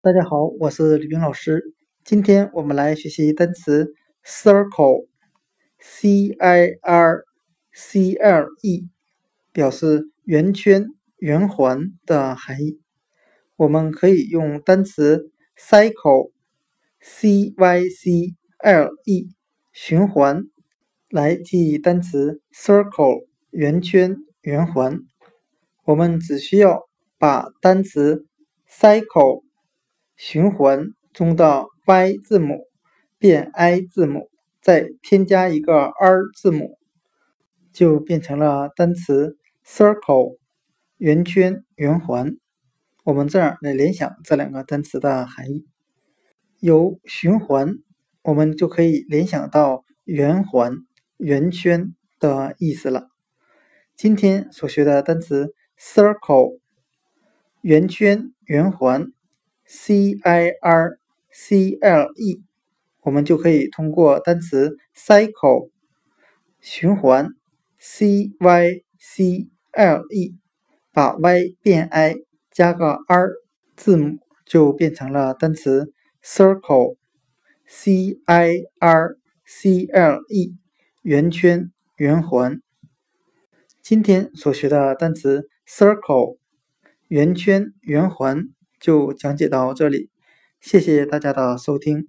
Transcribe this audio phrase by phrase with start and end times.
[0.00, 1.74] 大家好，我是吕冰老师。
[2.04, 5.08] 今天我们来学习单词 circle，c
[6.38, 7.24] i r
[7.72, 8.88] c l e，
[9.52, 12.80] 表示圆圈、圆环的含义。
[13.56, 19.34] 我们可以用单词 cycle，c y c l e，
[19.72, 20.44] 循环
[21.10, 25.00] 来记忆单词 circle，圆圈、圆环。
[25.82, 26.88] 我们只需要
[27.18, 28.26] 把单词
[28.70, 29.42] cycle
[30.18, 32.64] 循环中的 y 字母
[33.20, 34.28] 变 i 字母，
[34.60, 36.76] 再添加一个 r 字母，
[37.72, 40.38] 就变成了单词 circle
[40.96, 42.36] 圆圈圆环。
[43.04, 45.64] 我们这样来联想这两个单词的含义：
[46.58, 47.76] 由循环，
[48.22, 50.72] 我们就可以联想到圆环、
[51.16, 53.06] 圆圈的意思了。
[53.94, 56.58] 今天所学的单词 circle
[57.60, 59.12] 圆圈圆环。
[59.70, 60.98] C i r
[61.30, 62.42] c l e，
[63.02, 65.68] 我们就可以通过单词 cycle
[66.58, 67.28] 循环
[67.78, 70.34] c y c l e，
[70.90, 72.16] 把 y 变 i
[72.50, 73.28] 加个 r
[73.76, 75.92] 字母，就变成了单词
[76.24, 76.96] circle
[77.66, 80.56] c i r c l e
[81.02, 82.62] 圆圈圆环。
[83.82, 86.38] 今天所学的单词 circle
[87.08, 88.48] 圆圈圆环。
[88.80, 90.10] 就讲解到这里，
[90.60, 92.08] 谢谢大家的收听。